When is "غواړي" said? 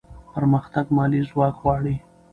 1.61-1.95